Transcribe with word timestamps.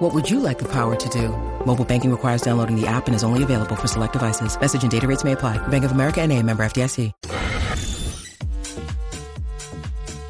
What 0.00 0.14
would 0.14 0.30
you 0.30 0.40
like 0.40 0.58
the 0.58 0.64
power 0.64 0.96
to 0.96 1.08
do? 1.10 1.28
Mobile 1.66 1.84
banking 1.84 2.10
requires 2.10 2.40
downloading 2.40 2.74
the 2.74 2.86
app 2.86 3.06
and 3.06 3.14
is 3.14 3.22
only 3.22 3.42
available 3.42 3.76
for 3.76 3.86
select 3.86 4.14
devices. 4.14 4.58
Message 4.58 4.82
and 4.82 4.90
data 4.90 5.06
rates 5.06 5.24
may 5.24 5.32
apply. 5.32 5.58
Bank 5.68 5.84
of 5.84 5.92
America 5.92 6.22
and 6.22 6.32
a 6.32 6.42
member 6.42 6.64
FDIC. 6.64 7.12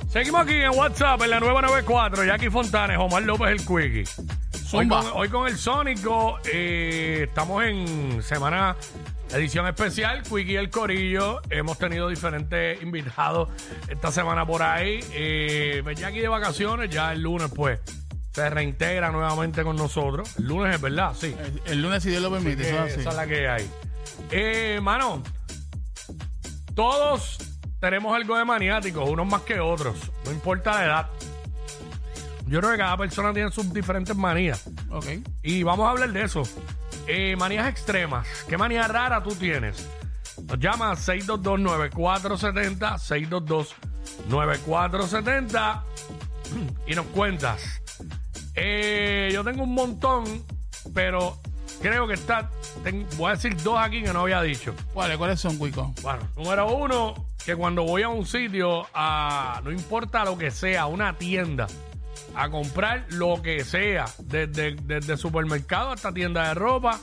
Seguimos 0.08 0.40
aquí 0.40 0.60
en 0.60 0.76
WhatsApp 0.76 1.22
en 1.22 1.30
la 1.30 1.38
nueva 1.38 1.62
94, 1.62 2.24
Jackie 2.24 2.50
Fontanes, 2.50 2.98
Omar 2.98 3.22
López 3.22 3.48
el 3.48 3.58
Quickie. 3.58 4.04
Hoy 4.72 4.88
con, 4.88 5.06
hoy 5.14 5.28
con 5.28 5.46
el 5.46 5.56
Sónico, 5.56 6.40
eh, 6.52 7.26
estamos 7.28 7.62
en 7.62 8.20
semana 8.24 8.74
edición 9.32 9.68
especial, 9.68 10.24
Quickie 10.24 10.54
y 10.54 10.56
el 10.56 10.68
Corillo. 10.68 11.42
Hemos 11.48 11.78
tenido 11.78 12.08
diferentes 12.08 12.82
invitados 12.82 13.50
esta 13.88 14.10
semana 14.10 14.44
por 14.44 14.64
ahí. 14.64 14.98
Eh, 15.12 15.80
pues 15.84 15.96
Jackie 15.96 16.18
de 16.18 16.28
vacaciones, 16.28 16.90
ya 16.90 17.12
el 17.12 17.22
lunes 17.22 17.52
pues 17.54 17.78
se 18.32 18.48
reintegra 18.50 19.10
nuevamente 19.10 19.62
con 19.62 19.76
nosotros. 19.76 20.36
El 20.38 20.46
lunes 20.46 20.74
es 20.74 20.80
verdad, 20.80 21.12
sí. 21.18 21.34
El, 21.38 21.62
el 21.66 21.82
lunes, 21.82 22.02
si 22.02 22.10
Dios 22.10 22.22
lo 22.22 22.30
permite, 22.30 22.62
eso 22.62 22.84
es 22.84 22.92
así. 22.92 23.00
esa 23.00 23.10
es 23.10 23.16
la 23.16 23.26
que 23.26 23.48
hay. 23.48 23.70
Eh, 24.30 24.78
mano, 24.82 25.22
todos 26.74 27.38
tenemos 27.80 28.14
algo 28.14 28.36
de 28.36 28.44
maniáticos, 28.44 29.08
unos 29.08 29.26
más 29.26 29.42
que 29.42 29.58
otros. 29.60 29.96
No 30.24 30.30
importa 30.32 30.72
la 30.72 30.84
edad. 30.84 31.08
Yo 32.46 32.58
creo 32.60 32.72
que 32.72 32.78
cada 32.78 32.96
persona 32.96 33.32
tiene 33.32 33.50
sus 33.50 33.72
diferentes 33.72 34.16
manías. 34.16 34.68
Ok. 34.90 35.06
Y 35.42 35.62
vamos 35.62 35.86
a 35.86 35.90
hablar 35.90 36.12
de 36.12 36.22
eso. 36.22 36.42
Eh, 37.06 37.36
manías 37.36 37.68
extremas. 37.68 38.26
¿Qué 38.48 38.56
manía 38.58 38.86
rara 38.88 39.22
tú 39.22 39.34
tienes? 39.34 39.86
Nos 40.46 40.58
llama 40.58 40.92
622-9470, 40.94 43.66
622-9470 44.28 45.82
y 46.86 46.94
nos 46.94 47.06
cuentas. 47.06 47.82
Eh, 48.62 49.30
yo 49.32 49.42
tengo 49.42 49.62
un 49.64 49.74
montón, 49.74 50.24
pero 50.94 51.38
creo 51.80 52.06
que 52.06 52.14
está. 52.14 52.50
ten- 52.84 53.06
voy 53.16 53.30
a 53.30 53.34
decir 53.34 53.56
dos 53.62 53.78
aquí 53.78 54.02
que 54.02 54.12
no 54.12 54.20
había 54.20 54.42
dicho. 54.42 54.74
¿Cuáles, 54.92 55.16
¿Cuáles 55.16 55.40
son, 55.40 55.56
Cuico? 55.56 55.94
Bueno, 56.02 56.20
número 56.36 56.70
uno, 56.74 57.14
que 57.44 57.56
cuando 57.56 57.84
voy 57.84 58.02
a 58.02 58.08
un 58.08 58.26
sitio, 58.26 58.86
a, 58.92 59.60
no 59.64 59.72
importa 59.72 60.24
lo 60.24 60.36
que 60.36 60.50
sea, 60.50 60.86
una 60.86 61.14
tienda, 61.16 61.66
a 62.34 62.48
comprar 62.50 63.06
lo 63.10 63.40
que 63.42 63.64
sea, 63.64 64.04
desde, 64.18 64.72
desde 64.82 65.16
supermercado 65.16 65.90
hasta 65.92 66.12
tienda 66.12 66.48
de 66.48 66.54
ropa, 66.54 67.00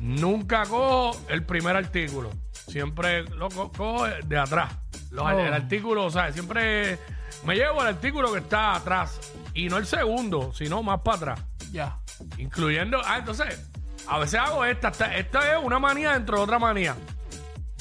nunca 0.00 0.64
cojo 0.66 1.16
el 1.28 1.44
primer 1.44 1.76
artículo. 1.76 2.30
Siempre 2.52 3.22
lo 3.24 3.48
co- 3.48 3.70
cojo 3.72 4.06
de 4.24 4.38
atrás. 4.38 4.72
Los- 5.10 5.24
Oh. 5.24 5.38
El 5.38 5.52
artículo, 5.52 6.06
o 6.06 6.10
sea, 6.10 6.32
siempre 6.32 6.98
me 7.44 7.54
llevo 7.54 7.82
el 7.82 7.88
artículo 7.88 8.32
que 8.32 8.40
está 8.40 8.76
atrás. 8.76 9.20
Y 9.54 9.68
no 9.68 9.76
el 9.76 9.86
segundo, 9.86 10.52
sino 10.54 10.82
más 10.82 11.00
para 11.00 11.16
atrás. 11.16 11.40
Ya. 11.72 11.98
Incluyendo. 12.38 13.00
Ah, 13.04 13.18
entonces, 13.18 13.70
a 14.06 14.18
veces 14.18 14.40
hago 14.40 14.64
esta. 14.64 14.88
Esta, 14.88 15.16
esta 15.16 15.52
es 15.52 15.64
una 15.64 15.78
manía 15.78 16.12
dentro 16.12 16.38
de 16.38 16.42
otra 16.44 16.58
manía. 16.58 16.96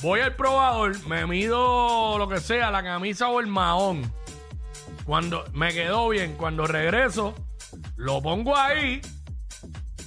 Voy 0.02 0.20
al 0.20 0.36
probador, 0.36 0.98
me 1.08 1.28
mido 1.28 2.18
lo 2.18 2.28
que 2.28 2.40
sea, 2.40 2.72
la 2.72 2.82
camisa 2.82 3.28
o 3.30 3.40
el 3.40 3.48
mahón. 3.48 4.12
Cuando 5.06 5.46
me 5.54 5.74
quedó 5.74 6.10
bien, 6.10 6.34
cuando 6.34 6.66
regreso, 6.66 7.36
lo 7.98 8.22
pongo 8.22 8.58
ahí 8.58 9.02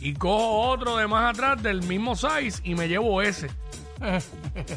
y 0.01 0.15
cojo 0.15 0.69
otro 0.69 0.97
de 0.97 1.07
más 1.07 1.31
atrás 1.31 1.63
del 1.63 1.83
mismo 1.83 2.17
size 2.17 2.61
y 2.65 2.75
me 2.75 2.89
llevo 2.89 3.23
ese. 3.23 3.51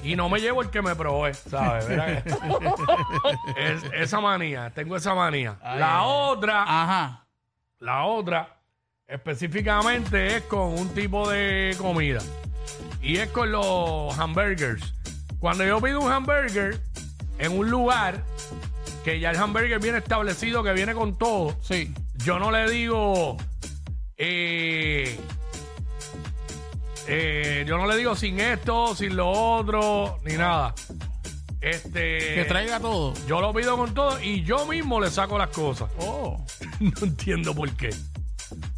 Y 0.03 0.16
no 0.16 0.29
me 0.29 0.39
llevo 0.39 0.61
el 0.61 0.69
que 0.69 0.81
me 0.81 0.95
probé, 0.95 1.33
¿sabes? 1.33 1.88
Mira 1.89 2.23
que- 2.23 2.29
Es- 3.57 3.83
esa 3.94 4.19
manía, 4.19 4.72
tengo 4.73 4.95
esa 4.95 5.13
manía. 5.13 5.57
La 5.63 6.03
otra. 6.03 6.63
Ajá. 6.63 7.25
La 7.79 8.05
otra 8.05 8.55
específicamente 9.07 10.38
es 10.38 10.44
con 10.44 10.78
un 10.78 10.89
tipo 10.94 11.29
de 11.29 11.75
comida. 11.79 12.19
Y 13.01 13.17
es 13.17 13.29
con 13.29 13.51
los 13.51 14.17
hamburgers. 14.19 14.94
Cuando 15.39 15.63
yo 15.63 15.79
pido 15.81 16.01
un 16.01 16.11
hamburger 16.11 16.79
en 17.39 17.57
un 17.57 17.69
lugar 17.69 18.23
que 19.05 19.19
ya 19.19 19.29
el 19.31 19.38
hamburger 19.38 19.79
viene 19.79 19.99
establecido, 19.99 20.63
que 20.63 20.73
viene 20.73 20.94
con 20.94 21.17
todo, 21.17 21.55
Sí. 21.61 21.94
yo 22.16 22.39
no 22.39 22.51
le 22.51 22.69
digo. 22.69 23.38
eh, 24.17 25.16
eh, 27.07 27.66
yo 27.68 27.78
no 27.78 27.88
le 27.88 27.97
digo 27.97 28.16
sin 28.16 28.40
esto, 28.40 28.95
sin 28.95 29.16
lo 29.16 29.29
otro, 29.29 30.19
ni 30.25 30.34
nada. 30.34 30.73
Este. 31.62 32.35
Que 32.35 32.45
traiga 32.47 32.79
todo. 32.79 33.13
Yo 33.28 33.41
lo 33.41 33.53
pido 33.53 33.78
con 33.78 33.94
todo 33.94 34.22
y 34.22 34.44
yo 34.44 34.66
mismo 34.66 35.00
le 35.00 35.09
saco 35.09 35.38
las 35.38 35.50
cosas. 35.50 35.90
Oh. 36.00 36.40
no 36.79 36.91
entiendo 37.01 37.56
por 37.56 37.69
qué. 37.72 37.90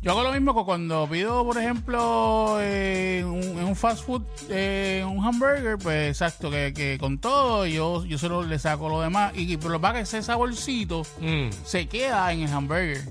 Yo 0.01 0.11
hago 0.11 0.23
lo 0.23 0.31
mismo 0.31 0.55
que 0.55 0.63
cuando 0.63 1.07
pido, 1.07 1.43
por 1.45 1.57
ejemplo, 1.57 2.57
eh, 2.61 3.23
un, 3.23 3.43
en 3.43 3.65
un 3.65 3.75
fast 3.75 4.03
food, 4.05 4.23
eh, 4.49 5.05
un 5.07 5.23
hamburger, 5.23 5.77
pues 5.77 6.09
exacto, 6.09 6.49
que, 6.49 6.73
que 6.73 6.97
con 6.97 7.19
todo 7.19 7.65
yo, 7.65 8.03
yo 8.05 8.17
solo 8.17 8.43
le 8.43 8.57
saco 8.57 8.89
lo 8.89 9.01
demás. 9.01 9.33
Y 9.35 9.57
pero 9.57 9.69
lo 9.71 9.81
que 9.81 9.93
que 9.93 9.99
ese 10.01 10.23
saborcito 10.23 11.03
Mm. 11.19 11.49
se 11.65 11.87
queda 11.87 12.31
en 12.31 12.41
el 12.43 12.51
hamburger. 12.51 13.01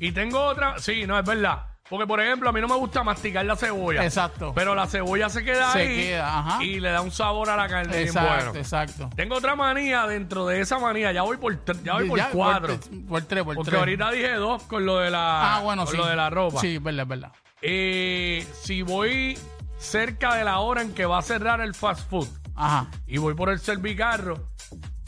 Y 0.00 0.12
tengo 0.12 0.42
otra, 0.42 0.78
sí, 0.78 1.06
no, 1.06 1.18
es 1.18 1.24
verdad. 1.24 1.71
Porque, 1.92 2.06
por 2.06 2.22
ejemplo, 2.22 2.48
a 2.48 2.52
mí 2.52 2.60
no 2.62 2.68
me 2.68 2.76
gusta 2.76 3.02
masticar 3.02 3.44
la 3.44 3.54
cebolla. 3.54 4.02
Exacto. 4.02 4.52
Pero 4.54 4.74
la 4.74 4.86
cebolla 4.86 5.28
se 5.28 5.44
queda 5.44 5.72
Se 5.72 5.80
ahí 5.80 5.96
queda, 6.06 6.38
ajá. 6.38 6.64
y 6.64 6.80
le 6.80 6.88
da 6.88 7.02
un 7.02 7.10
sabor 7.10 7.50
a 7.50 7.56
la 7.56 7.68
carne 7.68 7.92
bien 7.94 8.06
Exacto, 8.08 8.44
bueno. 8.46 8.58
exacto. 8.58 9.10
Tengo 9.14 9.34
otra 9.36 9.54
manía 9.56 10.06
dentro 10.06 10.46
de 10.46 10.62
esa 10.62 10.78
manía. 10.78 11.12
Ya 11.12 11.20
voy 11.20 11.36
por, 11.36 11.52
tre- 11.62 11.82
ya 11.82 11.92
voy 11.92 12.08
por 12.08 12.16
Ya, 12.18 12.30
cuatro. 12.30 12.80
Por, 12.80 13.04
por 13.06 13.22
tres, 13.24 13.44
por 13.44 13.54
porque 13.56 13.70
tres. 13.72 13.78
ahorita 13.80 14.10
dije 14.10 14.32
dos 14.36 14.62
con 14.62 14.86
lo 14.86 15.00
de 15.00 15.10
la, 15.10 15.56
Ah, 15.56 15.60
bueno, 15.60 15.84
con 15.84 15.92
sí. 15.92 15.98
lo 15.98 16.06
de 16.06 16.16
la 16.16 16.30
ropa. 16.30 16.60
Sí, 16.62 16.76
es 16.76 16.82
verdad, 16.82 17.02
es 17.02 17.08
verdad. 17.08 17.32
Eh, 17.60 18.46
si 18.62 18.80
voy 18.80 19.38
cerca 19.78 20.34
de 20.36 20.44
la 20.44 20.60
hora 20.60 20.80
en 20.80 20.94
que 20.94 21.04
va 21.04 21.18
a 21.18 21.22
cerrar 21.22 21.60
el 21.60 21.74
fast 21.74 22.08
food 22.08 22.26
Ajá. 22.56 22.86
y 23.06 23.18
voy 23.18 23.34
por 23.34 23.50
el 23.50 23.58
servicarro, 23.60 24.48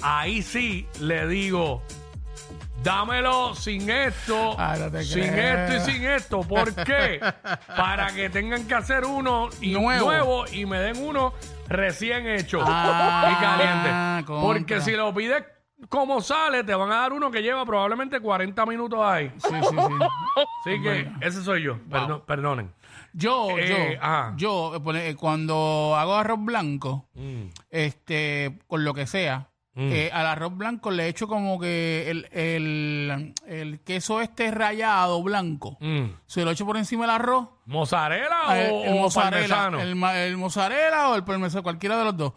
ahí 0.02 0.42
sí 0.42 0.86
le 1.00 1.26
digo, 1.28 1.82
dámelo 2.84 3.54
sin 3.54 3.88
esto, 3.90 4.54
Ah, 4.58 4.76
no 4.78 4.90
te 4.90 5.02
sin 5.02 5.24
esto 5.24 5.74
y 5.76 5.80
sin 5.92 6.04
esto. 6.04 6.40
¿Por 6.42 6.72
qué? 6.84 7.18
Para 7.76 8.14
que 8.14 8.30
tengan 8.30 8.66
que 8.68 8.74
hacer 8.74 9.04
uno 9.04 9.48
y 9.60 9.72
Nuevo. 9.72 10.04
nuevo 10.06 10.44
y 10.52 10.66
me 10.66 10.78
den 10.78 11.02
uno 11.02 11.32
recién 11.66 12.26
hecho 12.28 12.60
Ah, 12.64 13.30
y 13.32 13.42
caliente. 13.42 14.32
Porque 14.42 14.80
si 14.80 14.92
lo 14.92 15.12
pides 15.14 15.42
como 15.88 16.20
sale, 16.20 16.62
te 16.64 16.74
van 16.74 16.92
a 16.92 16.96
dar 16.96 17.12
uno 17.12 17.30
que 17.30 17.42
lleva 17.42 17.64
probablemente 17.66 18.20
40 18.20 18.64
minutos 18.66 19.00
ahí. 19.02 19.30
Sí, 19.38 19.48
sí, 19.48 19.76
sí. 19.76 20.06
Así 20.60 20.82
que 20.82 21.10
ese 21.20 21.42
soy 21.42 21.62
yo. 21.62 21.78
Perdo- 21.90 22.24
perdonen. 22.24 22.72
Yo, 23.12 23.50
Eh, 23.58 23.68
yo, 23.68 24.02
ajá. 24.02 24.32
yo, 24.36 24.76
eh, 24.94 25.10
eh, 25.10 25.14
cuando 25.14 25.94
hago 25.96 26.14
arroz 26.16 26.38
blanco, 26.42 27.06
Mm. 27.14 27.44
este, 27.70 28.58
con 28.66 28.84
lo 28.84 28.92
que 28.94 29.06
sea, 29.06 29.48
eh, 29.76 30.10
al 30.12 30.26
arroz 30.26 30.56
blanco 30.56 30.90
le 30.90 31.08
echo 31.08 31.26
como 31.26 31.58
que 31.58 32.08
el, 32.10 32.28
el, 32.32 33.34
el 33.46 33.80
queso 33.80 34.20
este 34.20 34.50
rallado 34.50 35.22
blanco. 35.22 35.76
Mm. 35.80 36.04
Se 36.26 36.44
lo 36.44 36.50
echo 36.52 36.64
por 36.64 36.76
encima 36.76 37.02
del 37.04 37.10
arroz. 37.16 37.48
¿Mozzarella 37.66 38.28
eh, 38.66 38.70
o, 38.70 38.84
el, 38.84 38.92
o 38.92 39.02
mozzarella, 39.02 39.70
el, 39.82 40.36
mozzarella 40.36 41.08
o 41.10 41.16
el 41.16 41.24
parmesano, 41.24 41.62
cualquiera 41.62 41.98
de 41.98 42.04
los 42.04 42.16
dos. 42.16 42.32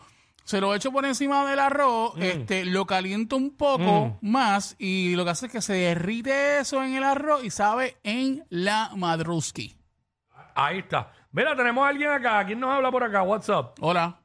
Se 0.45 0.61
lo 0.61 0.73
echo 0.73 0.91
por 0.93 1.05
encima 1.05 1.45
del 1.49 1.59
arroz, 1.59 2.15
Mm. 2.15 2.21
este, 2.23 2.65
lo 2.65 2.85
caliento 2.85 3.35
un 3.35 3.55
poco 3.57 4.17
más 4.21 4.75
y 4.79 5.13
lo 5.15 5.25
que 5.25 5.31
hace 5.31 5.47
es 5.47 5.51
que 5.51 5.61
se 5.61 5.73
derrite 5.73 6.59
eso 6.59 6.81
en 6.81 6.95
el 6.95 7.03
arroz 7.03 7.43
y 7.43 7.49
sabe 7.49 7.97
en 8.03 8.45
la 8.49 8.91
madruski. 8.95 9.77
Ahí 10.55 10.79
está. 10.79 11.11
Mira, 11.33 11.55
tenemos 11.55 11.85
a 11.85 11.89
alguien 11.89 12.09
acá. 12.09 12.43
¿Quién 12.45 12.59
nos 12.61 12.71
habla 12.73 12.89
por 12.89 13.03
acá? 13.03 13.21
WhatsApp. 13.23 13.77
Hola. 13.81 14.21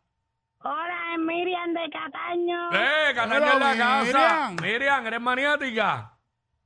Es 1.13 1.19
Miriam 1.19 1.73
de 1.75 1.91
Cataño. 1.91 2.71
¡Eh, 2.73 3.15
Cataño 3.15 3.53
en 3.53 3.59
la 3.61 3.77
casa! 3.77 4.03
Miriam. 4.51 4.57
Miriam, 4.63 5.07
¿eres 5.07 5.21
maniática? 5.21 6.13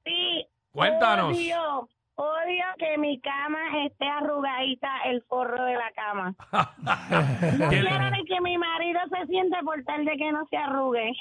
Sí. 0.04 0.46
Cuéntanos. 0.70 1.34
Odio, 1.36 1.88
odio 2.16 2.64
que 2.78 2.98
mi 2.98 3.20
cama 3.20 3.58
esté 3.84 4.06
arrugadita 4.08 4.88
el 5.06 5.22
forro 5.22 5.64
de 5.64 5.74
la 5.74 5.90
cama. 5.92 6.34
No 6.78 7.68
¿Quién- 7.70 7.84
quiero 7.86 8.10
ni 8.10 8.24
que 8.24 8.40
mi 8.40 8.56
marido 8.58 9.00
se 9.10 9.26
siente 9.26 9.56
por 9.64 9.82
tal 9.84 10.04
de 10.04 10.16
que 10.16 10.32
no 10.32 10.46
se 10.48 10.56
arrugue. 10.56 11.12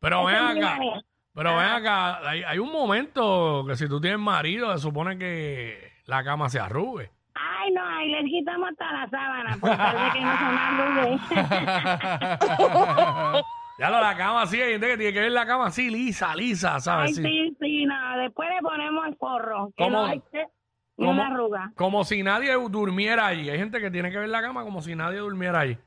Pero 0.00 0.24
ven 0.24 0.34
Esa 0.36 0.48
es 0.50 0.54
mi 0.54 0.60
acá. 0.62 0.70
manía. 0.76 1.00
Pero 1.34 1.56
ven 1.56 1.66
acá. 1.66 2.28
Hay, 2.28 2.42
hay 2.42 2.58
un 2.58 2.72
momento 2.72 3.64
que 3.66 3.76
si 3.76 3.88
tú 3.88 4.00
tienes 4.00 4.18
marido, 4.18 4.72
se 4.72 4.78
supone 4.82 5.18
que 5.18 5.92
la 6.06 6.22
cama 6.24 6.48
se 6.48 6.58
arrugue. 6.60 7.10
Ay, 7.70 7.74
no, 7.74 7.86
ahí 7.88 8.08
les 8.10 8.24
quitamos 8.24 8.68
hasta 8.70 8.92
la 8.92 9.08
sábana, 9.08 9.56
por 9.60 9.70
tal 9.76 9.96
de 9.96 10.10
que 10.12 10.20
no 10.20 10.32
me 10.52 10.60
arrugue. 10.60 11.18
Ya 13.78 13.88
lo 13.88 13.98
la 13.98 14.14
cama 14.14 14.42
así, 14.42 14.60
hay 14.60 14.72
gente 14.72 14.88
que 14.88 14.96
tiene 14.98 15.12
que 15.14 15.20
ver 15.20 15.32
la 15.32 15.46
cama 15.46 15.68
así, 15.68 15.88
lisa, 15.88 16.36
lisa, 16.36 16.78
¿sabes? 16.80 17.16
Sí. 17.16 17.22
sí, 17.22 17.56
sí, 17.58 17.86
no, 17.86 18.18
después 18.18 18.46
le 18.54 18.60
ponemos 18.60 19.06
el 19.06 19.16
forro, 19.16 19.72
que 19.74 19.84
¿Cómo? 19.84 20.02
no 20.02 20.04
hay 20.06 20.20
que- 20.30 20.46
una 20.98 21.28
arruga. 21.28 21.72
Como 21.76 22.04
si 22.04 22.22
nadie 22.22 22.52
durmiera 22.52 23.26
allí. 23.26 23.48
Hay 23.48 23.56
gente 23.58 23.80
que 23.80 23.90
tiene 23.90 24.10
que 24.10 24.18
ver 24.18 24.28
la 24.28 24.42
cama 24.42 24.64
como 24.64 24.82
si 24.82 24.94
nadie 24.94 25.18
durmiera 25.20 25.60
allí. 25.60 25.78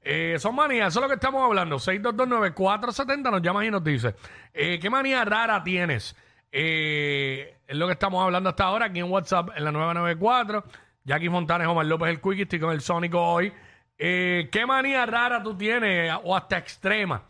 Eh, 0.00 0.36
son 0.38 0.54
manías, 0.54 0.88
eso 0.88 1.00
es 1.00 1.02
lo 1.02 1.08
que 1.08 1.16
estamos 1.16 1.42
hablando. 1.44 1.76
6229470 1.80 3.30
nos 3.32 3.42
llamas 3.42 3.64
y 3.64 3.70
nos 3.72 3.82
dice, 3.82 4.14
eh, 4.54 4.78
¿qué 4.80 4.88
manía 4.88 5.24
rara 5.24 5.60
tienes? 5.64 6.14
Eh, 6.52 7.56
es 7.66 7.76
lo 7.76 7.86
que 7.88 7.94
estamos 7.94 8.22
hablando 8.22 8.48
hasta 8.50 8.62
ahora 8.62 8.86
aquí 8.86 9.00
en 9.00 9.10
WhatsApp, 9.10 9.48
en 9.56 9.64
la 9.64 9.72
994. 9.72 10.62
Jackie 11.10 11.28
Fontanes, 11.28 11.66
Omar 11.66 11.86
López, 11.86 12.08
el 12.10 12.20
Quickie, 12.20 12.42
estoy 12.42 12.60
con 12.60 12.70
el 12.70 12.80
Sónico 12.80 13.20
hoy. 13.20 13.52
Eh, 13.98 14.48
¿Qué 14.52 14.64
manía 14.64 15.04
rara 15.06 15.42
tú 15.42 15.56
tienes 15.56 16.12
o 16.22 16.36
hasta 16.36 16.56
extrema? 16.58 17.20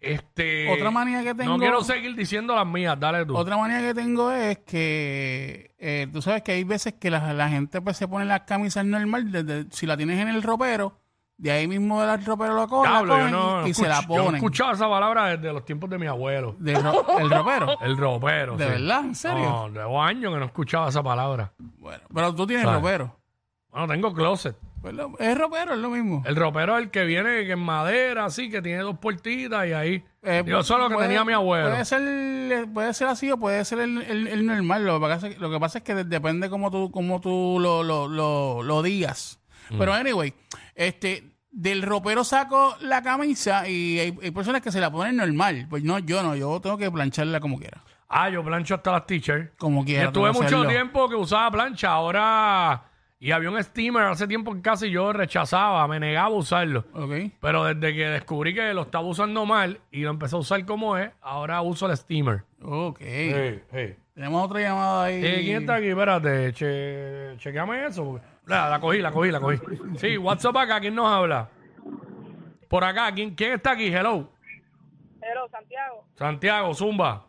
Este, 0.00 0.68
Otra 0.72 0.90
manía 0.90 1.22
que 1.22 1.34
tengo- 1.34 1.52
No 1.52 1.58
quiero 1.58 1.84
seguir 1.84 2.16
diciendo 2.16 2.56
las 2.56 2.66
mías, 2.66 2.98
dale 2.98 3.24
tú. 3.24 3.36
Otra 3.36 3.56
manía 3.56 3.78
que 3.80 3.94
tengo 3.94 4.32
es 4.32 4.58
que 4.58 5.70
eh, 5.78 6.08
tú 6.12 6.20
sabes 6.22 6.42
que 6.42 6.52
hay 6.52 6.64
veces 6.64 6.94
que 6.94 7.08
la, 7.08 7.32
la 7.34 7.48
gente 7.48 7.80
pues 7.80 7.96
se 7.98 8.08
pone 8.08 8.24
las 8.24 8.40
camisas 8.40 8.84
normal, 8.84 9.30
desde, 9.30 9.66
si 9.70 9.86
la 9.86 9.96
tienes 9.96 10.18
en 10.18 10.28
el 10.28 10.42
ropero, 10.42 10.98
de 11.36 11.52
ahí 11.52 11.68
mismo 11.68 12.02
del 12.02 12.24
ropero 12.24 12.54
lo 12.54 12.66
cogen, 12.66 12.90
la 12.92 12.98
Diablo, 13.02 13.14
yo 13.14 13.20
cogen 13.20 13.32
no, 13.32 13.66
y, 13.66 13.70
y 13.70 13.74
se 13.74 13.86
la 13.88 14.00
escuch- 14.00 14.08
yo 14.08 14.16
no 14.16 14.24
ponen. 14.24 14.34
escuchaba 14.36 14.72
esa 14.72 14.88
palabra 14.88 15.36
desde 15.36 15.52
los 15.52 15.64
tiempos 15.64 15.88
de 15.88 15.98
mi 15.98 16.06
abuelo. 16.06 16.56
De 16.58 16.74
ro- 16.74 17.18
el 17.18 17.30
ropero. 17.30 17.78
El 17.82 17.96
ropero. 17.96 18.56
¿De 18.56 18.64
sí. 18.64 18.70
verdad? 18.72 19.04
¿En 19.04 19.14
serio? 19.14 19.44
No, 19.44 19.68
llevo 19.68 20.02
años 20.02 20.32
que 20.34 20.38
no 20.40 20.44
escuchaba 20.46 20.88
esa 20.88 21.02
palabra. 21.02 21.52
Bueno, 21.78 22.02
pero 22.12 22.34
tú 22.34 22.46
tienes 22.46 22.64
¿Sabes? 22.66 22.80
ropero. 22.82 23.19
Bueno, 23.72 23.88
tengo 23.88 24.12
closet. 24.12 24.56
Pues 24.80 24.94
lo- 24.94 25.12
es 25.18 25.36
ropero, 25.36 25.74
es 25.74 25.78
lo 25.78 25.90
mismo. 25.90 26.22
El 26.26 26.36
ropero 26.36 26.76
es 26.78 26.84
el 26.84 26.90
que 26.90 27.04
viene 27.04 27.44
que 27.44 27.52
en 27.52 27.58
madera, 27.60 28.24
así, 28.24 28.48
que 28.50 28.62
tiene 28.62 28.80
dos 28.82 28.98
puertitas 28.98 29.66
y 29.68 29.72
ahí. 29.74 30.04
Eh, 30.22 30.42
Digo, 30.44 30.60
eso 30.60 30.74
es 30.74 30.80
lo 30.80 30.88
que 30.88 30.94
puede- 30.94 31.08
tenía 31.08 31.24
mi 31.24 31.34
abuelo. 31.34 31.68
Puede 31.70 31.84
ser, 31.84 32.66
puede 32.72 32.94
ser 32.94 33.08
así 33.08 33.30
o 33.30 33.36
puede 33.38 33.62
ser 33.66 33.80
el, 33.80 34.00
el- 34.02 34.26
el 34.26 34.46
normal. 34.46 34.84
Lo 34.86 34.98
que, 34.98 35.06
pasa, 35.06 35.28
lo 35.38 35.50
que 35.50 35.60
pasa 35.60 35.78
es 35.78 35.84
que 35.84 35.94
de- 35.94 36.04
depende 36.04 36.48
cómo 36.48 36.70
tú, 36.70 36.90
cómo 36.90 37.20
tú 37.20 37.58
lo, 37.60 37.82
lo, 37.82 38.08
lo, 38.08 38.62
lo 38.62 38.82
digas. 38.82 39.38
Mm. 39.68 39.78
Pero 39.78 39.92
anyway, 39.92 40.32
este, 40.74 41.24
del 41.50 41.82
ropero 41.82 42.24
saco 42.24 42.74
la 42.80 43.02
camisa 43.02 43.68
y 43.68 43.98
hay, 43.98 44.18
hay 44.22 44.30
personas 44.30 44.62
que 44.62 44.72
se 44.72 44.80
la 44.80 44.90
ponen 44.90 45.16
normal. 45.16 45.66
Pues 45.68 45.84
no, 45.84 45.98
yo 45.98 46.22
no, 46.22 46.34
yo 46.36 46.58
tengo 46.60 46.78
que 46.78 46.90
plancharla 46.90 47.38
como 47.40 47.58
quiera. 47.58 47.82
Ah, 48.08 48.30
yo 48.30 48.42
plancho 48.42 48.74
hasta 48.76 48.92
las 48.92 49.06
t-shirts. 49.06 49.52
Como 49.58 49.84
quiera. 49.84 50.06
estuve 50.06 50.24
tengo 50.30 50.38
que 50.40 50.44
mucho 50.44 50.56
hacerlo. 50.56 50.68
tiempo 50.70 51.08
que 51.08 51.14
usaba 51.16 51.50
plancha. 51.50 51.90
Ahora. 51.90 52.82
Y 53.22 53.32
había 53.32 53.50
un 53.50 53.62
steamer 53.62 54.04
hace 54.04 54.26
tiempo 54.26 54.50
en 54.50 54.62
casa 54.62 54.86
y 54.86 54.92
yo 54.92 55.12
rechazaba, 55.12 55.86
me 55.86 56.00
negaba 56.00 56.28
a 56.28 56.38
usarlo. 56.38 56.86
Ok. 56.94 57.12
Pero 57.38 57.64
desde 57.64 57.94
que 57.94 58.06
descubrí 58.08 58.54
que 58.54 58.72
lo 58.72 58.80
estaba 58.82 59.04
usando 59.06 59.44
mal 59.44 59.78
y 59.90 60.00
lo 60.00 60.10
empecé 60.10 60.36
a 60.36 60.38
usar 60.38 60.64
como 60.64 60.96
es, 60.96 61.10
ahora 61.20 61.60
uso 61.60 61.86
el 61.90 61.94
steamer. 61.98 62.44
Ok. 62.62 62.98
Tenemos 64.14 64.44
otra 64.46 64.60
llamada 64.60 65.04
ahí. 65.04 65.22
Eh, 65.22 65.40
¿Quién 65.44 65.60
está 65.60 65.74
aquí? 65.76 65.88
Espérate, 65.88 66.52
che, 66.54 67.34
chequeame 67.36 67.84
eso. 67.86 68.04
porque- 68.04 68.26
La, 68.46 68.70
la 68.70 68.80
cogí, 68.80 68.98
la 69.00 69.12
cogí, 69.12 69.30
la 69.30 69.38
cogí. 69.40 69.58
Sí, 69.98 70.16
WhatsApp 70.16 70.56
acá, 70.56 70.80
¿quién 70.80 70.94
nos 70.94 71.06
habla? 71.06 71.50
Por 72.68 72.84
acá, 72.84 73.12
¿quién, 73.12 73.34
quién 73.34 73.52
está 73.52 73.72
aquí? 73.72 73.88
Hello. 73.88 74.30
Pero, 75.20 75.46
Santiago, 75.50 76.04
Santiago, 76.14 76.74
Zumba. 76.74 77.26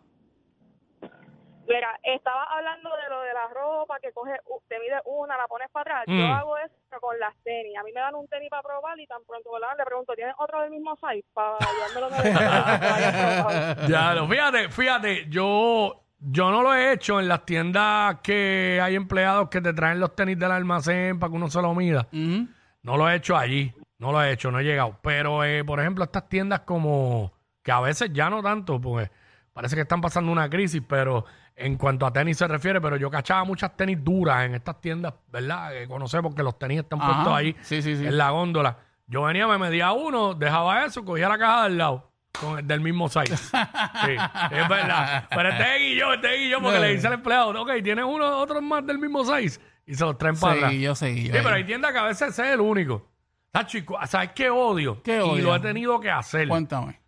Mira, 1.74 2.00
estaba 2.04 2.44
hablando 2.44 2.90
de 2.96 3.10
lo 3.10 3.22
de 3.22 3.34
la 3.34 3.48
ropa, 3.54 4.00
que 4.02 4.12
coge, 4.14 4.34
u- 4.48 4.62
te 4.68 4.80
mide 4.80 5.00
una, 5.06 5.38
la 5.38 5.48
pones 5.48 5.70
para 5.72 6.02
atrás. 6.02 6.04
Mm. 6.08 6.20
Yo 6.20 6.26
hago 6.34 6.58
eso 6.58 6.74
con 7.00 7.18
las 7.20 7.34
tenis. 7.44 7.78
A 7.78 7.84
mí 7.84 7.92
me 7.94 8.00
dan 8.02 8.16
un 8.16 8.28
tenis 8.28 8.50
para 8.50 8.64
probar 8.64 9.00
y 9.00 9.08
tan 9.08 9.24
pronto 9.26 9.52
¿verdad? 9.54 9.70
le 9.78 9.86
pregunto, 9.86 10.14
¿tienes 10.14 10.36
otro 10.38 10.62
del 10.62 10.72
mismo 10.72 10.96
size? 10.98 11.26
Para 11.34 11.58
llevármelo 11.60 12.10
de 12.10 13.88
Ya, 13.90 14.14
lo- 14.14 14.28
fíjate, 14.28 14.70
fíjate, 14.70 15.26
yo, 15.30 16.04
yo 16.20 16.52
no 16.52 16.62
lo 16.62 16.74
he 16.74 16.94
hecho 16.94 17.20
en 17.20 17.28
las 17.28 17.46
tiendas 17.46 18.18
que 18.22 18.80
hay 18.82 18.96
empleados 18.96 19.50
que 19.50 19.62
te 19.62 19.74
traen 19.74 20.00
los 20.00 20.16
tenis 20.16 20.38
del 20.38 20.52
almacén 20.52 21.20
para 21.20 21.30
que 21.32 21.36
uno 21.38 21.50
se 21.50 21.62
lo 21.62 21.74
mida. 21.74 22.08
No 22.12 22.98
lo 22.98 23.10
he 23.10 23.16
hecho 23.16 23.38
allí, 23.38 23.74
no 24.00 24.12
lo 24.12 24.22
he 24.24 24.32
hecho, 24.32 24.52
no 24.52 24.60
he 24.60 24.64
llegado. 24.64 24.98
Pero, 25.04 25.44
eh, 25.44 25.64
por 25.64 25.80
ejemplo, 25.80 26.04
estas 26.04 26.28
tiendas 26.28 26.62
como, 26.62 27.32
que 27.64 27.72
a 27.72 27.80
veces 27.80 28.12
ya 28.12 28.30
no 28.30 28.42
tanto, 28.42 28.82
porque 28.82 29.10
parece 29.54 29.76
que 29.76 29.82
están 29.84 30.02
pasando 30.02 30.32
una 30.32 30.50
crisis, 30.50 30.82
pero 30.88 31.26
en 31.56 31.78
cuanto 31.78 32.06
a 32.06 32.12
tenis 32.14 32.38
se 32.38 32.48
refiere, 32.48 32.82
pero 32.82 32.96
yo 32.98 33.10
cachaba 33.12 33.44
muchas 33.44 33.76
tenis 33.78 34.04
duras 34.04 34.46
en 34.46 34.56
estas 34.56 34.80
tiendas, 34.82 35.14
¿verdad? 35.32 35.72
Que 35.72 35.88
conocemos 35.88 36.34
que 36.34 36.44
los 36.44 36.58
tenis 36.58 36.80
están 36.80 37.02
Ajá. 37.02 37.14
puestos 37.14 37.34
ahí 37.36 37.56
Sí, 37.62 37.82
sí, 37.82 37.96
sí. 37.98 38.06
en 38.08 38.18
la 38.18 38.30
góndola. 38.32 38.78
Yo 39.08 39.24
venía, 39.24 39.46
me 39.48 39.58
medía 39.58 39.92
uno, 39.92 40.34
dejaba 40.34 40.86
eso, 40.86 41.04
cogía 41.06 41.28
la 41.30 41.38
caja 41.38 41.64
del 41.66 41.78
lado. 41.78 42.10
Con 42.40 42.60
el 42.60 42.66
del 42.66 42.80
mismo 42.80 43.10
size. 43.10 43.36
Sí, 43.36 43.52
es 44.52 44.70
verdad. 44.70 45.26
Pero 45.30 45.50
este 45.50 45.76
es 45.76 45.80
Guillo, 45.82 46.14
este 46.14 46.34
es 46.34 46.40
Guillo, 46.40 46.60
porque 46.62 46.78
No. 46.78 46.84
le 46.86 46.94
dice 46.94 47.08
al 47.08 47.14
empleado, 47.14 47.62
ok, 47.62 47.72
tienes 47.84 48.06
uno, 48.06 48.38
otros 48.40 48.62
más 48.64 48.86
del 48.88 48.98
mismo 49.00 49.26
size. 49.26 49.60
Y 49.86 49.96
se 49.96 50.06
los 50.06 50.18
traen 50.18 50.38
para 50.40 50.54
atrás. 50.54 50.72
Sí, 50.72 50.82
yo 50.82 50.96
sé. 50.96 51.14
Sí, 51.14 51.30
pero 51.32 51.50
ahí. 51.50 51.56
hay 51.56 51.64
tiendas 51.66 51.92
que 51.92 51.98
a 51.98 52.04
veces 52.04 52.30
es 52.30 52.40
el 52.40 52.62
único. 52.62 53.06
Y 53.74 53.82
cu- 53.82 53.98
¿Sabes 54.08 54.30
qué 54.34 54.50
odio? 54.50 55.04
¿Qué 55.04 55.18
Y 55.18 55.20
odio? 55.20 55.44
lo 55.44 55.56
he 55.56 55.60
tenido 55.60 56.00
que 56.00 56.10
hacer. 56.10 56.48
Cuéntame. 56.48 57.02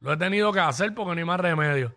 Lo 0.00 0.14
he 0.14 0.16
tenido 0.16 0.50
que 0.50 0.60
hacer 0.60 0.94
porque 0.94 1.12
no 1.14 1.18
hay 1.18 1.24
más 1.26 1.40
remedio. 1.40 1.94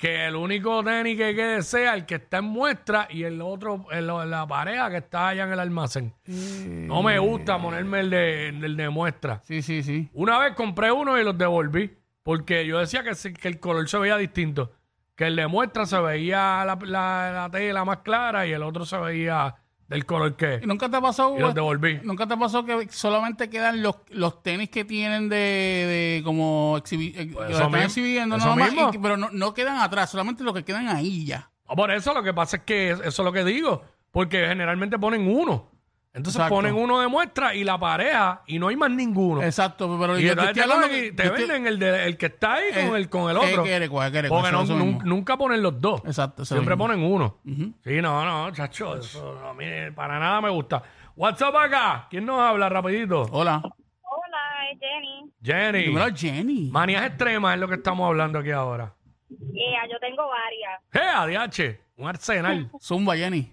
Que 0.00 0.26
el 0.28 0.34
único 0.34 0.82
tenis 0.82 1.18
que 1.18 1.34
quede 1.34 1.62
sea 1.62 1.92
el 1.94 2.06
que 2.06 2.14
está 2.14 2.38
en 2.38 2.44
muestra 2.46 3.06
y 3.10 3.24
el 3.24 3.42
otro, 3.42 3.84
el- 3.92 4.06
la 4.06 4.46
pareja 4.46 4.88
que 4.90 4.96
está 4.96 5.28
allá 5.28 5.44
en 5.44 5.52
el 5.52 5.60
almacén. 5.60 6.14
No 6.26 7.02
me 7.02 7.18
gusta 7.18 7.58
ponerme 7.58 8.00
el 8.00 8.08
de, 8.10 8.48
el 8.48 8.76
de 8.78 8.88
muestra. 8.88 9.42
Sí, 9.44 9.60
sí, 9.60 9.82
sí. 9.82 10.08
Una 10.14 10.38
vez 10.38 10.54
compré 10.54 10.90
uno 10.90 11.18
y 11.20 11.24
los 11.24 11.36
devolví 11.36 11.94
porque 12.22 12.64
yo 12.66 12.78
decía 12.78 13.02
que, 13.04 13.14
se- 13.14 13.34
que 13.34 13.48
el 13.48 13.60
color 13.60 13.86
se 13.90 13.98
veía 13.98 14.16
distinto. 14.16 14.72
Que 15.16 15.26
el 15.26 15.36
de 15.36 15.46
muestra 15.48 15.84
se 15.84 16.00
veía 16.00 16.64
la, 16.64 16.78
la- 16.82 17.32
la 17.32 17.50
tela 17.50 17.84
más 17.84 17.98
clara 17.98 18.46
y 18.46 18.52
el 18.52 18.62
otro 18.62 18.86
se 18.86 18.96
veía 18.96 19.54
del 19.90 20.06
color 20.06 20.36
que 20.36 20.60
¿Y 20.62 20.66
nunca 20.66 20.88
te 20.88 20.98
pasó? 21.00 21.36
Y 21.36 21.40
los 21.40 21.54
devolví. 21.54 22.00
¿Nunca 22.04 22.26
te 22.26 22.36
pasó 22.36 22.64
que 22.64 22.88
solamente 22.90 23.50
quedan 23.50 23.82
los, 23.82 23.96
los 24.08 24.42
tenis 24.42 24.70
que 24.70 24.86
tienen 24.86 25.28
de, 25.28 25.36
de 25.36 26.22
como 26.24 26.78
exhibi- 26.78 27.12
eh, 27.14 27.26
que 27.28 27.34
Pues 27.34 27.48
los 27.50 27.58
están 27.58 27.72
mismo, 27.72 27.84
exhibiendo 27.86 28.36
eso 28.36 28.44
nada 28.46 28.56
más, 28.56 28.72
mismo. 28.72 28.90
y 28.94 28.98
pero 28.98 29.16
no, 29.18 29.28
no 29.30 29.52
quedan 29.52 29.78
atrás, 29.78 30.10
solamente 30.10 30.42
los 30.44 30.54
que 30.54 30.64
quedan 30.64 30.88
ahí 30.88 31.26
ya. 31.26 31.50
Ah, 31.66 31.76
Por 31.76 31.90
eso 31.90 32.14
lo 32.14 32.22
que 32.22 32.32
pasa 32.32 32.56
es 32.58 32.62
que 32.62 32.90
es- 32.92 33.00
eso 33.00 33.22
es 33.22 33.24
lo 33.26 33.32
que 33.32 33.44
digo. 33.44 33.82
Porque 34.12 34.46
generalmente 34.46 34.98
ponen 34.98 35.28
uno. 35.28 35.68
Entonces 36.12 36.40
Exacto. 36.40 36.56
ponen 36.56 36.74
uno 36.74 37.00
de 37.00 37.06
muestra 37.06 37.54
y 37.54 37.62
la 37.62 37.78
pareja 37.78 38.42
y 38.48 38.58
no 38.58 38.66
hay 38.66 38.74
más 38.76 38.90
ninguno. 38.90 39.42
Exacto, 39.44 39.96
pero 40.00 40.18
y 40.18 40.24
yo 40.24 40.34
te 40.34 40.40
estoy 40.40 40.54
te, 40.54 40.62
hablando 40.62 40.86
cogen 40.88 40.98
y 40.98 41.02
que- 41.08 41.12
te 41.12 41.22
yo 41.22 41.28
estoy- 41.30 41.46
venden 41.46 41.66
el, 41.68 41.78
de, 41.78 42.06
el 42.06 42.16
que 42.16 42.26
está 42.26 42.54
ahí 42.54 42.70
con 42.72 42.82
Eh, 42.82 42.98
el, 42.98 43.08
con 43.08 43.30
el 43.30 43.36
eh, 43.36 43.40
otro. 43.48 43.62
quiere, 43.62 43.88
cuál, 43.88 44.10
quiere, 44.10 44.28
Porque 44.28 44.40
cuál, 44.42 44.52
no- 44.54 44.62
eso 44.62 44.74
nun- 44.76 44.86
mismo. 44.94 45.02
nunca 45.04 45.36
ponen 45.38 45.62
los 45.62 45.80
dos. 45.80 46.02
Exacto, 46.04 46.44
Siempre 46.44 46.74
mismo. 46.74 46.88
ponen 46.88 47.04
uno. 47.04 47.38
Ujú. 47.46 47.72
Sí, 47.84 48.02
no, 48.02 48.24
no, 48.24 48.50
chacho. 48.52 48.96
Eso 48.96 49.38
no, 49.40 49.94
para 49.94 50.18
nada 50.18 50.40
me 50.40 50.50
gusta. 50.50 50.82
WhatsApp 51.14 51.54
acá. 51.54 52.06
¿Quién 52.10 52.26
nos 52.26 52.40
habla 52.40 52.68
rapidito? 52.68 53.22
Hola. 53.30 53.62
Hola, 54.02 54.70
es 54.72 54.78
Jenny. 54.80 55.30
Jenny. 55.44 55.84
Dímelo, 55.86 56.14
Jenny. 56.16 56.70
Manías 56.72 57.06
extremas 57.06 57.54
es 57.54 57.60
lo 57.60 57.68
que 57.68 57.74
estamos 57.76 58.08
hablando 58.08 58.40
aquí 58.40 58.50
ahora. 58.50 58.92
Yeah, 59.28 59.86
yo 59.88 59.98
tengo 60.00 60.24
varias. 60.26 60.80
¡Eh, 60.92 61.38
ADH! 61.38 61.80
Un 61.98 62.08
arsenal. 62.08 62.68
Zumba, 62.80 63.14
Jenny. 63.16 63.52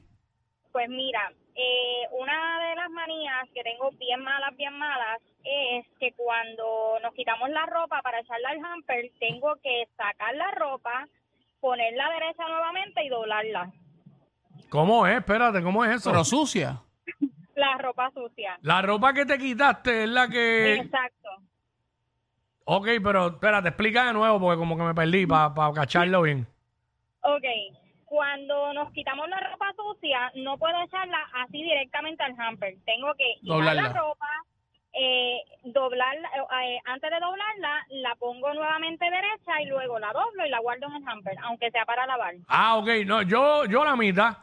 Pues 0.78 0.90
mira, 0.90 1.32
eh, 1.56 2.08
una 2.12 2.60
de 2.70 2.76
las 2.76 2.92
manías 2.92 3.50
que 3.52 3.64
tengo 3.64 3.90
bien 3.98 4.22
malas, 4.22 4.56
bien 4.56 4.78
malas, 4.78 5.20
es 5.44 5.88
que 6.00 6.14
cuando 6.14 7.00
nos 7.02 7.16
quitamos 7.16 7.50
la 7.50 7.66
ropa 7.66 8.00
para 8.04 8.20
echarla 8.20 8.50
al 8.50 8.64
hamper, 8.64 9.12
tengo 9.20 9.56
que 9.64 9.88
sacar 9.98 10.36
la 10.36 10.52
ropa, 10.52 11.08
ponerla 11.60 12.12
derecha 12.12 12.48
nuevamente 12.48 13.04
y 13.04 13.10
doblarla. 13.10 13.72
¿Cómo 14.70 15.08
es? 15.08 15.18
Espérate, 15.18 15.64
¿cómo 15.64 15.84
es 15.84 15.96
eso? 15.96 16.12
Pero 16.12 16.24
sucia. 16.24 16.80
La 17.56 17.76
ropa 17.80 18.12
sucia. 18.12 18.60
La 18.62 18.84
ropa 18.84 19.12
que 19.16 19.26
te 19.26 19.40
quitaste 19.40 20.04
es 20.04 20.10
la 20.12 20.28
que... 20.28 20.76
Exacto. 20.76 21.30
Ok, 22.66 22.88
pero 23.04 23.30
espérate, 23.30 23.70
explica 23.70 24.06
de 24.06 24.14
nuevo 24.14 24.40
porque 24.40 24.60
como 24.60 24.78
que 24.78 24.84
me 24.84 24.94
perdí 24.94 25.26
para 25.26 25.74
cacharlo 25.74 26.22
bien. 26.22 26.46
Ok. 27.22 27.77
Cuando 28.08 28.72
nos 28.74 28.90
quitamos 28.94 29.28
la 29.28 29.38
ropa 29.40 29.66
sucia, 29.76 30.32
no 30.36 30.58
puedo 30.58 30.82
echarla 30.82 31.18
así 31.44 31.62
directamente 31.62 32.24
al 32.24 32.40
hamper. 32.40 32.76
Tengo 32.86 33.14
que 33.16 33.26
quitar 33.42 33.58
Doblarla. 33.58 33.82
la 33.82 33.90
ropa, 33.90 34.30
eh, 34.94 35.40
doblarla, 35.66 36.30
eh, 36.30 36.74
eh, 36.76 36.80
antes 36.86 37.12
de 37.12 37.20
doblarla, 37.20 37.86
la 37.90 38.16
pongo 38.16 38.54
nuevamente 38.54 39.04
derecha 39.04 39.62
y 39.62 39.66
luego 39.66 40.00
la 40.00 40.14
doblo 40.14 40.46
y 40.46 40.50
la 40.50 40.60
guardo 40.60 40.88
en 40.88 40.96
el 41.04 41.08
hamper, 41.08 41.36
aunque 41.44 41.70
sea 41.70 41.86
para 41.86 42.08
lavar. 42.08 42.36
Ah, 42.48 42.78
ok, 42.78 42.88
no, 43.06 43.22
yo, 43.24 43.66
yo 43.66 43.84
la 43.84 43.98
mitad, 43.98 44.38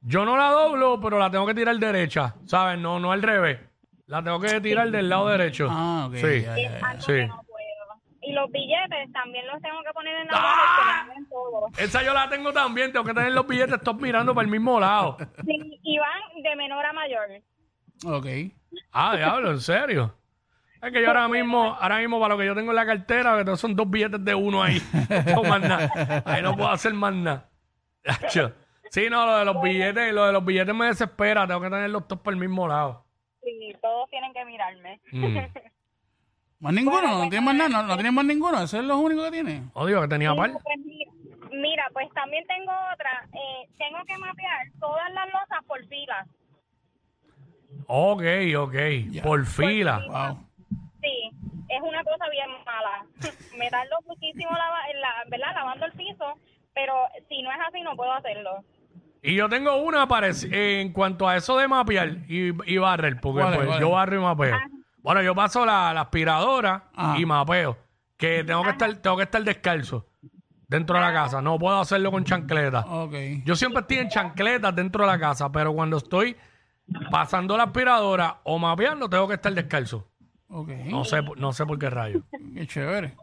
yo 0.00 0.24
no 0.24 0.36
la 0.36 0.50
doblo, 0.52 1.00
pero 1.00 1.18
la 1.18 1.28
tengo 1.28 1.44
que 1.44 1.54
tirar 1.54 1.74
derecha, 1.76 2.36
¿sabes? 2.46 2.78
No, 2.78 3.00
no 3.00 3.10
al 3.10 3.20
revés. 3.22 3.58
La 4.06 4.22
tengo 4.22 4.38
que 4.40 4.60
tirar 4.60 4.88
del 4.90 5.08
lado 5.08 5.28
derecho. 5.28 5.66
Ah, 5.68 6.06
ok. 6.08 6.14
Sí. 6.14 6.42
ya, 6.42 6.56
Es 6.56 6.70
ya, 6.72 6.78
ya. 6.80 6.86
algo 6.88 7.00
sí. 7.02 7.12
que 7.14 7.26
no 7.26 7.42
puedo. 7.42 8.00
Y 8.22 8.32
los 8.48 8.52
billetes 8.52 9.12
también 9.12 9.46
los 9.46 9.60
tengo 9.60 9.82
que 9.82 9.92
poner 9.92 10.16
en 10.16 10.26
la 10.26 10.32
¡Ah! 10.34 11.04
bolsa 11.06 11.28
todos. 11.30 11.78
Esa 11.78 12.02
yo 12.02 12.12
la 12.14 12.28
tengo 12.28 12.52
también, 12.52 12.92
tengo 12.92 13.04
que 13.04 13.14
tener 13.14 13.32
los 13.32 13.46
billetes 13.46 13.80
todos 13.82 14.00
mirando 14.00 14.34
para 14.34 14.44
el 14.44 14.50
mismo 14.50 14.80
lado. 14.80 15.16
Sí, 15.44 15.80
y 15.82 15.98
van 15.98 16.42
de 16.42 16.56
menor 16.56 16.84
a 16.84 16.92
mayor. 16.92 17.28
Ok. 18.06 18.26
Ah, 18.92 19.16
diablo, 19.16 19.50
en 19.50 19.60
serio. 19.60 20.14
Es 20.80 20.92
que 20.92 21.02
yo 21.02 21.08
ahora 21.08 21.26
mismo, 21.28 21.76
ahora 21.80 21.98
mismo 21.98 22.20
para 22.20 22.34
lo 22.34 22.40
que 22.40 22.46
yo 22.46 22.54
tengo 22.54 22.70
en 22.70 22.76
la 22.76 22.86
cartera, 22.86 23.44
que 23.44 23.56
son 23.56 23.74
dos 23.74 23.90
billetes 23.90 24.24
de 24.24 24.34
uno 24.34 24.62
ahí. 24.62 24.80
No 25.34 25.42
más 25.42 25.60
nada. 25.60 26.22
Ahí 26.24 26.42
no 26.42 26.56
puedo 26.56 26.70
hacer 26.70 26.94
más 26.94 27.14
nada. 27.14 27.50
Sí, 28.90 29.10
no, 29.10 29.26
lo 29.26 29.38
de 29.38 29.44
los 29.44 29.60
billetes, 29.60 30.14
lo 30.14 30.26
de 30.26 30.32
los 30.32 30.44
billetes 30.44 30.74
me 30.74 30.86
desespera. 30.86 31.46
Tengo 31.46 31.60
que 31.60 31.68
tenerlos 31.68 32.06
todos 32.06 32.22
por 32.22 32.32
el 32.32 32.38
mismo 32.38 32.66
lado. 32.68 33.04
Sí, 33.42 33.74
todos 33.82 34.08
tienen 34.08 34.32
que 34.32 34.44
mirarme. 34.44 35.00
Mm. 35.12 35.36
¿Más 36.60 36.72
ninguno? 36.74 37.02
¿No 37.02 37.20
tienes 37.28 37.42
más 37.42 37.54
nada? 37.54 37.68
¿No, 37.68 37.82
no 37.84 37.94
tienes 37.94 38.12
más 38.12 38.24
ninguno? 38.24 38.60
¿Ese 38.62 38.78
es 38.78 38.84
lo 38.84 38.98
único 38.98 39.22
que 39.24 39.30
tienes? 39.30 39.62
Odio 39.74 40.00
que 40.02 40.08
tenía 40.08 40.34
par. 40.34 40.50
Pues 40.52 40.78
mira, 40.84 41.10
mira, 41.52 41.84
pues 41.92 42.08
también 42.14 42.44
tengo 42.46 42.72
otra. 42.92 43.24
Eh, 43.32 43.68
tengo 43.78 43.98
que 44.06 44.16
mapear 44.18 44.66
todas 44.80 45.12
las 45.12 45.26
losas 45.26 45.64
por 45.66 45.84
filas. 45.86 46.26
Ok, 47.86 48.22
ok. 48.58 48.74
Por 49.22 49.46
fila. 49.46 50.00
Wow. 50.08 50.46
Sí, 51.00 51.30
es 51.68 51.80
una 51.82 52.02
cosa 52.02 52.24
bien 52.30 52.48
mala. 52.66 53.06
Me 53.58 53.70
tardo 53.70 53.96
muchísimo 54.06 54.50
lava- 54.50 54.90
en 54.92 55.00
la, 55.00 55.08
¿verdad? 55.30 55.54
lavando 55.54 55.86
el 55.86 55.92
piso, 55.92 56.34
pero 56.74 56.92
si 57.28 57.40
no 57.42 57.50
es 57.52 57.58
así 57.68 57.80
no 57.82 57.94
puedo 57.96 58.12
hacerlo. 58.12 58.64
Y 59.22 59.34
yo 59.36 59.48
tengo 59.48 59.76
una 59.76 60.06
parec- 60.08 60.52
en 60.52 60.92
cuanto 60.92 61.28
a 61.28 61.36
eso 61.36 61.56
de 61.56 61.66
mapear 61.68 62.08
y, 62.28 62.50
y 62.72 62.78
barrer, 62.78 63.20
porque 63.20 63.42
¿Cuál 63.42 63.52
es, 63.52 63.56
pues, 63.58 63.68
cuál 63.68 63.80
yo 63.80 63.90
barro 63.90 64.16
y 64.16 64.22
mapeo. 64.22 64.56
Bueno, 65.08 65.22
yo 65.22 65.34
paso 65.34 65.64
la, 65.64 65.94
la 65.94 66.02
aspiradora 66.02 66.90
Ajá. 66.94 67.18
y 67.18 67.24
mapeo. 67.24 67.78
Que 68.18 68.44
tengo 68.44 68.62
que 68.62 68.68
estar, 68.68 68.94
tengo 68.96 69.16
que 69.16 69.22
estar 69.22 69.42
descalzo 69.42 70.06
dentro 70.68 70.96
de 70.96 71.00
la 71.00 71.14
casa. 71.14 71.40
No 71.40 71.58
puedo 71.58 71.80
hacerlo 71.80 72.10
con 72.10 72.24
chancleta. 72.24 72.80
Ok. 72.80 73.14
Yo 73.46 73.56
siempre 73.56 73.80
estoy 73.80 73.96
en 74.00 74.10
chancletas 74.10 74.76
dentro 74.76 75.04
de 75.06 75.10
la 75.10 75.18
casa, 75.18 75.50
pero 75.50 75.72
cuando 75.72 75.96
estoy 75.96 76.36
pasando 77.10 77.56
la 77.56 77.62
aspiradora 77.62 78.40
o 78.44 78.58
mapeando, 78.58 79.08
tengo 79.08 79.26
que 79.26 79.36
estar 79.36 79.50
descalzo. 79.54 80.06
Ok. 80.50 80.68
No 80.84 81.06
sé, 81.06 81.22
por- 81.22 81.38
no 81.40 81.54
sé 81.54 81.64
por 81.64 81.78
qué 81.78 81.88
rayo. 81.88 82.20
Qué 82.54 82.66
chévere. 82.66 83.16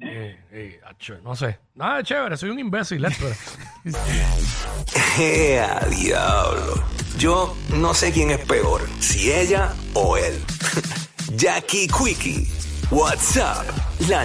Eh, 0.00 0.42
eh, 0.50 0.80
no 1.22 1.36
sé. 1.36 1.58
Nada 1.74 1.98
de 1.98 2.04
chévere, 2.04 2.38
soy 2.38 2.48
un 2.48 2.58
imbécil, 2.58 3.04
Héctor. 3.04 3.32
¡Ea, 5.18 5.78
diablo! 5.90 6.82
Yo 7.18 7.54
no 7.74 7.92
sé 7.92 8.12
quién 8.12 8.30
es 8.30 8.38
peor, 8.46 8.80
si 8.98 9.30
ella 9.30 9.74
o 9.92 10.16
él. 10.16 10.42
Jackie 11.36 11.88
Quickie, 11.88 12.46
WhatsApp, 12.90 13.66
la 14.08 14.24